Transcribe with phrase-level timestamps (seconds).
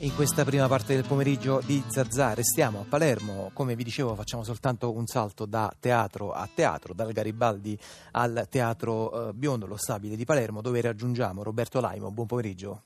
[0.00, 4.44] In questa prima parte del pomeriggio di Zazà restiamo a Palermo, come vi dicevo facciamo
[4.44, 7.78] soltanto un salto da teatro a teatro, dal Garibaldi
[8.10, 12.10] al Teatro eh, Biondo, lo stabile di Palermo, dove raggiungiamo Roberto Laimo.
[12.10, 12.82] Buon pomeriggio.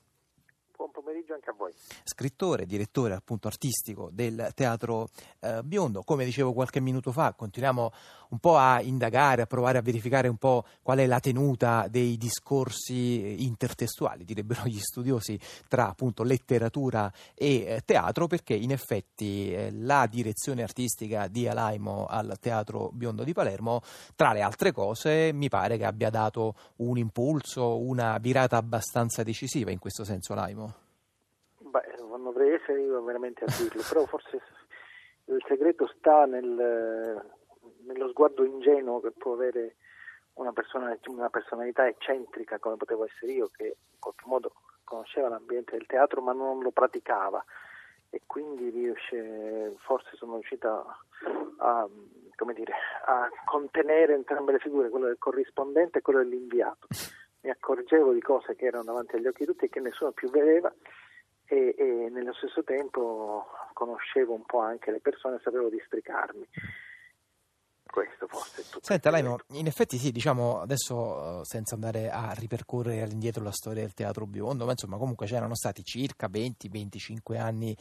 [1.51, 1.73] Anche a voi.
[2.05, 5.09] Scrittore, direttore appunto artistico del Teatro
[5.41, 7.93] eh, Biondo, come dicevo qualche minuto fa, continuiamo
[8.31, 12.17] un po' a indagare, a provare a verificare un po' qual è la tenuta dei
[12.17, 15.39] discorsi intertestuali, direbbero gli studiosi,
[15.69, 22.07] tra appunto letteratura e eh, teatro, perché in effetti eh, la direzione artistica di Alaimo
[22.07, 23.83] al Teatro Biondo di Palermo,
[24.15, 29.71] tra le altre cose, mi pare che abbia dato un impulso, una virata abbastanza decisiva
[29.71, 30.89] in questo senso, Alaimo.
[32.21, 34.41] Non dovrei essere io veramente a dirlo, però forse
[35.25, 37.39] il segreto sta nel
[37.85, 39.77] nello sguardo ingenuo che può avere
[40.35, 44.53] una, persona, una personalità eccentrica come potevo essere io, che in qualche modo
[44.85, 47.45] conosceva l'ambiente del teatro ma non lo praticava
[48.11, 50.85] e quindi riesce, forse sono riuscita
[51.59, 51.89] a,
[52.55, 56.89] dire, a, contenere entrambe le figure, quello del corrispondente e quello dell'inviato.
[57.43, 60.29] Mi accorgevo di cose che erano davanti agli occhi di tutti e che nessuno più
[60.29, 60.73] vedeva
[61.51, 66.47] e, e nello stesso tempo conoscevo un po' anche le persone sapevo districarmi
[67.91, 68.81] questo forse è tutto.
[68.83, 73.93] Senta, Laimo, in effetti sì, diciamo adesso senza andare a ripercorrere all'indietro la storia del
[73.95, 77.77] teatro biondo, ma insomma comunque c'erano stati circa 20-25 anni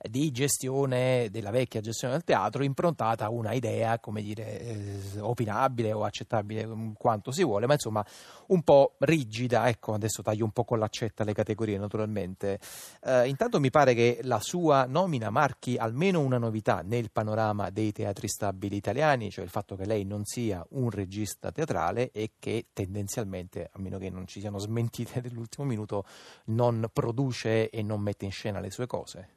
[0.00, 5.92] di gestione della vecchia gestione del teatro improntata a una idea, come dire, eh, opinabile
[5.92, 8.04] o accettabile quanto si vuole, ma insomma
[8.48, 12.60] un po' rigida, ecco adesso taglio un po' con l'accetta le categorie naturalmente.
[13.02, 17.92] Eh, intanto mi pare che la sua nomina marchi almeno una novità nel panorama dei
[17.92, 22.66] teatri stabili italiani, cioè il fatto che lei non sia un regista teatrale e che
[22.72, 26.02] tendenzialmente, a meno che non ci siano smentite dell'ultimo minuto,
[26.46, 29.28] non produce e non mette in scena le sue cose.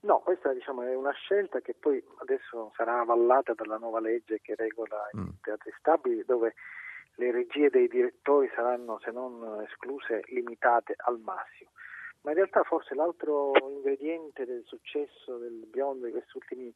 [0.00, 4.56] No, questa diciamo, è una scelta che poi adesso sarà avallata dalla nuova legge che
[4.56, 5.26] regola mm.
[5.26, 6.54] i teatri stabili, dove
[7.14, 11.70] le regie dei direttori saranno, se non escluse, limitate al massimo.
[12.22, 16.74] Ma in realtà forse l'altro ingrediente del successo del biondo di questi ultimi anni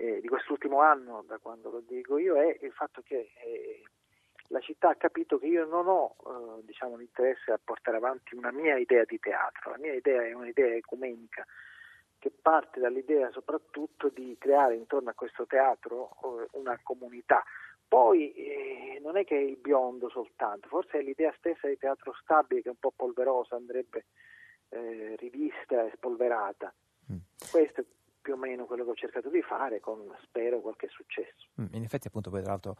[0.00, 3.82] eh, di quest'ultimo anno, da quando lo dico io, è il fatto che eh,
[4.48, 8.50] la città ha capito che io non ho eh, diciamo, l'interesse a portare avanti una
[8.50, 11.46] mia idea di teatro, la mia idea è un'idea ecumenica
[12.18, 17.44] che parte dall'idea soprattutto di creare intorno a questo teatro eh, una comunità.
[17.86, 22.14] Poi eh, non è che è il biondo soltanto, forse è l'idea stessa di teatro
[22.22, 24.06] stabile che è un po' polverosa, andrebbe
[24.70, 26.72] eh, rivista e spolverata.
[27.12, 27.16] Mm.
[27.50, 27.84] Questo
[28.20, 31.46] più o meno quello che ho cercato di fare con spero qualche successo.
[31.60, 32.76] Mm, in effetti appunto poi tra l'altro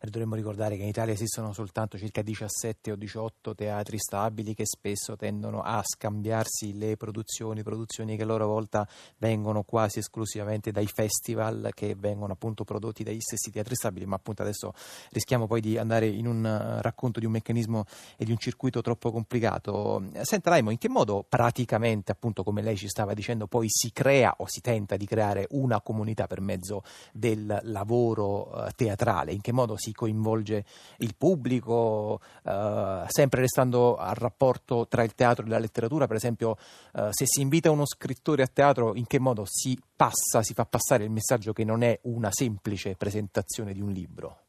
[0.00, 5.16] dovremmo ricordare che in Italia esistono soltanto circa 17 o 18 teatri stabili che spesso
[5.16, 8.86] tendono a scambiarsi le produzioni, produzioni che a loro volta
[9.18, 14.42] vengono quasi esclusivamente dai festival che vengono appunto prodotti dagli stessi teatri stabili, ma appunto
[14.42, 14.72] adesso
[15.10, 17.84] rischiamo poi di andare in un eh, racconto di un meccanismo
[18.16, 20.02] e di un circuito troppo complicato.
[20.22, 24.34] Senta Raimo, in che modo praticamente appunto come lei ci stava dicendo poi si crea
[24.38, 26.82] o si tenta di creare una comunità per mezzo
[27.12, 29.32] del lavoro eh, teatrale?
[29.32, 30.64] In che modo si coinvolge
[30.98, 36.56] il pubblico, eh, sempre restando al rapporto tra il teatro e la letteratura, per esempio
[36.94, 40.66] eh, se si invita uno scrittore a teatro in che modo si passa, si fa
[40.66, 44.45] passare il messaggio che non è una semplice presentazione di un libro?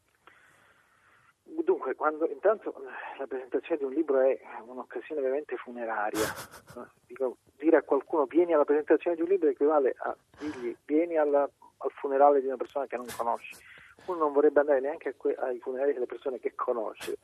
[2.07, 2.73] Quando, intanto
[3.17, 6.23] la presentazione di un libro è un'occasione veramente funeraria.
[7.05, 11.41] Dico, dire a qualcuno vieni alla presentazione di un libro equivale a dirgli vieni alla,
[11.41, 13.57] al funerale di una persona che non conosci
[14.05, 17.17] uno non vorrebbe andare neanche que- ai funerali delle persone che conosce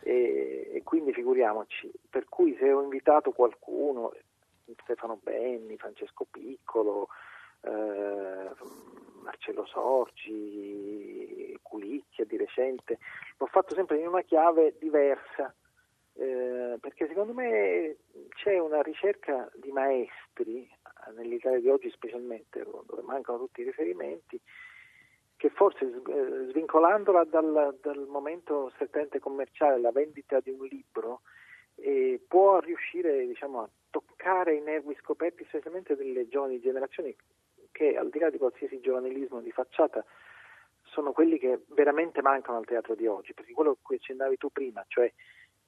[0.00, 4.12] e, e, quindi figuriamoci, per cui se ho invitato qualcuno,
[4.82, 7.08] Stefano Benni, Francesco Piccolo,
[7.62, 8.50] eh,
[9.30, 12.98] Marcello Sorgi, Culicchia di recente,
[13.38, 15.54] l'ho fatto sempre in una chiave diversa,
[16.14, 17.98] eh, perché secondo me
[18.30, 20.68] c'è una ricerca di maestri,
[21.14, 24.40] nell'Italia di oggi specialmente, dove mancano tutti i riferimenti,
[25.36, 31.20] che forse eh, svincolandola dal, dal momento strettamente commerciale, la vendita di un libro,
[31.76, 37.14] eh, può riuscire diciamo, a toccare i nervi scoperti specialmente delle giovani generazioni
[37.72, 40.04] che al di là di qualsiasi giovanilismo di facciata
[40.84, 44.84] sono quelli che veramente mancano al teatro di oggi, perché quello che accennavi tu prima,
[44.88, 45.12] cioè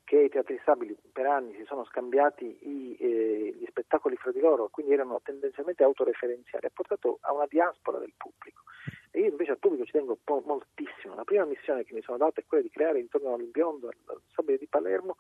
[0.04, 4.40] che i teatri stabili per anni si sono scambiati i, eh, gli spettacoli fra di
[4.40, 8.62] loro, quindi erano tendenzialmente autoreferenziali, ha portato a una diaspora del pubblico.
[9.10, 11.14] E io invece al pubblico ci tengo moltissimo.
[11.14, 14.20] La prima missione che mi sono data è quella di creare intorno al biondo, al
[14.30, 15.16] stabile di Palermo,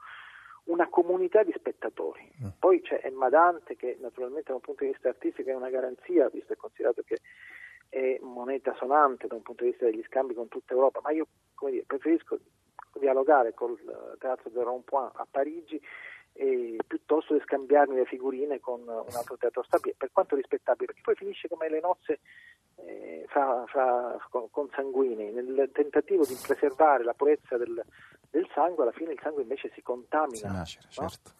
[0.64, 2.30] una comunità di spettatori.
[2.42, 2.48] Mm.
[2.58, 6.28] Poi c'è Emma Dante che naturalmente da un punto di vista artistico è una garanzia,
[6.28, 7.18] visto e considerato che
[7.88, 11.26] è moneta sonante da un punto di vista degli scambi con tutta Europa, ma io
[11.68, 12.38] dire, preferisco
[12.98, 13.78] dialogare col
[14.18, 15.80] Teatro del Rond-Point a Parigi
[16.34, 21.02] e piuttosto che scambiarmi le figurine con un altro teatro stabile, per quanto rispettabile, perché
[21.02, 22.20] poi finisce come le nozze
[22.76, 27.82] eh, fra, fra, con, con sanguini, nel tentativo di preservare la purezza del,
[28.32, 30.38] del sangue, alla fine il sangue invece si contamina.
[30.38, 31.08] Si nascere, no?
[31.08, 31.32] certo.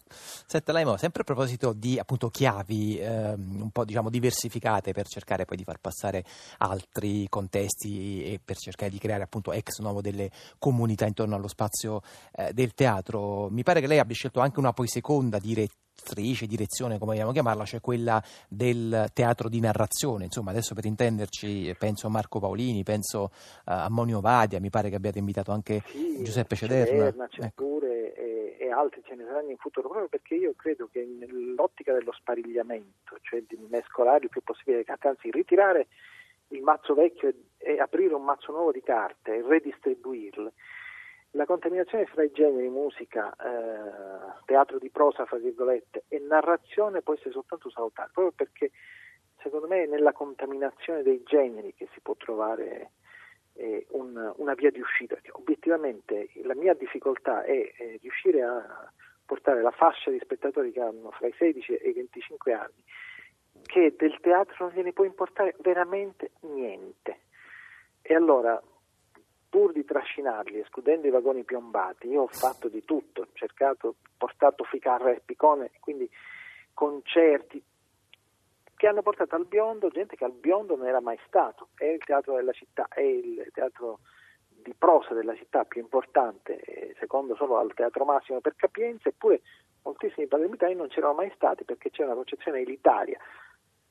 [0.47, 5.47] Senta, Laimo, sempre a proposito di appunto chiavi ehm, un po' diciamo diversificate per cercare
[5.47, 6.23] poi di far passare
[6.59, 12.03] altri contesti e per cercare di creare appunto ex novo delle comunità intorno allo spazio
[12.33, 16.47] eh, del teatro, mi pare che lei abbia scelto anche una poi seconda direttiva attrice,
[16.47, 20.25] direzione, come vogliamo chiamarla, cioè quella del teatro di narrazione.
[20.25, 23.31] Insomma, adesso per intenderci, penso a Marco Paolini, penso
[23.65, 26.87] a Monio Vadia, mi pare che abbiate invitato anche sì, Giuseppe Cederna.
[26.87, 27.65] Cederna c'è ecco.
[27.65, 31.93] pure e, e, altri ce ne saranno in futuro, proprio perché io credo che nell'ottica
[31.93, 35.87] dello sparigliamento, cioè di mescolare il più possibile le carte, anzi ritirare
[36.49, 40.53] il mazzo vecchio e, e aprire un mazzo nuovo di carte e redistribuirle,
[41.33, 47.15] la contaminazione fra i generi musica, eh, teatro di prosa, fra virgolette, e narrazione può
[47.15, 48.71] essere soltanto salutare, proprio perché
[49.41, 52.93] secondo me è nella contaminazione dei generi che si può trovare
[53.55, 55.15] eh, un, una via di uscita.
[55.15, 58.93] Perché obiettivamente la mia difficoltà è, è riuscire a
[59.25, 62.85] portare la fascia di spettatori che hanno fra i 16 e i 25 anni,
[63.63, 67.21] che del teatro non gliene può importare veramente niente.
[68.03, 68.61] E allora
[69.53, 74.65] pur di trascinarli, escludendo i vagoni piombati, io ho fatto di tutto, ho cercato, portato
[74.65, 76.09] Ficarra e Picone, quindi
[76.73, 77.63] concerti
[78.75, 82.03] che hanno portato al biondo gente che al biondo non era mai stato, è il
[82.03, 83.99] teatro della città, è il teatro
[84.49, 89.43] di prosa della città più importante, eh, secondo solo al Teatro Massimo per Capienza, eppure
[89.83, 93.19] moltissimi palermitani non c'erano mai stati perché c'è una concezione elitaria.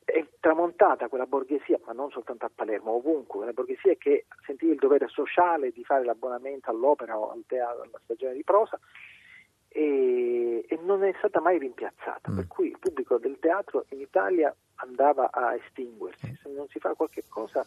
[0.04, 5.08] È tramontata quella borghesia, ma non soltanto a Palermo, ovunque, quella borghesia che sentiva dovere
[5.08, 8.78] sociale di fare l'abbonamento all'opera o al teatro, alla stagione di prosa
[9.68, 12.36] e, e non è stata mai rimpiazzata, mm.
[12.36, 16.94] per cui il pubblico del teatro in Italia andava a estinguersi, se non si fa
[16.94, 17.64] qualche cosa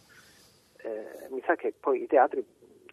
[0.77, 2.45] eh, mi sa che poi i teatri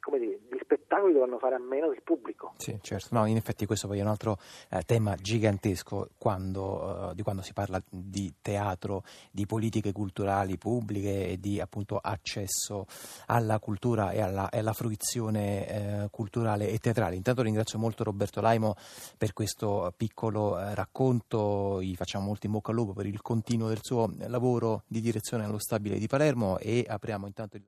[0.02, 2.54] come dire, gli spettacoli dovranno fare a meno del pubblico.
[2.56, 3.08] Sì, certo.
[3.12, 4.36] No, in effetti questo poi è un altro
[4.68, 11.28] eh, tema gigantesco quando, uh, di quando si parla di teatro, di politiche culturali pubbliche
[11.28, 12.86] e di appunto accesso
[13.26, 17.14] alla cultura e alla, e alla fruizione eh, culturale e teatrale.
[17.14, 18.74] Intanto ringrazio molto Roberto Laimo
[19.16, 23.68] per questo piccolo eh, racconto, gli facciamo molto in bocca al lupo per il continuo
[23.68, 27.62] del suo lavoro di direzione allo stabile di Palermo e apriamo intanto il